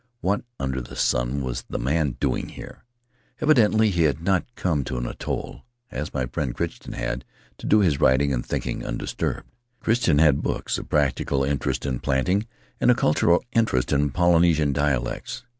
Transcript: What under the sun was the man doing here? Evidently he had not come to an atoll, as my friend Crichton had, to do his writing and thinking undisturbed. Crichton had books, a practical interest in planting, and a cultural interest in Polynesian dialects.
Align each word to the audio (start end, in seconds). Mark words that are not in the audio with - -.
What 0.21 0.43
under 0.59 0.81
the 0.81 0.95
sun 0.95 1.43
was 1.43 1.61
the 1.69 1.77
man 1.77 2.17
doing 2.19 2.49
here? 2.49 2.85
Evidently 3.39 3.91
he 3.91 4.01
had 4.01 4.19
not 4.19 4.47
come 4.55 4.83
to 4.85 4.97
an 4.97 5.05
atoll, 5.05 5.63
as 5.91 6.11
my 6.11 6.25
friend 6.25 6.55
Crichton 6.55 6.93
had, 6.93 7.23
to 7.59 7.67
do 7.67 7.81
his 7.81 7.99
writing 7.99 8.33
and 8.33 8.43
thinking 8.43 8.83
undisturbed. 8.83 9.47
Crichton 9.79 10.17
had 10.17 10.41
books, 10.41 10.79
a 10.79 10.83
practical 10.83 11.43
interest 11.43 11.85
in 11.85 11.99
planting, 11.99 12.47
and 12.79 12.89
a 12.89 12.95
cultural 12.95 13.45
interest 13.51 13.91
in 13.93 14.09
Polynesian 14.09 14.73
dialects. 14.73 15.43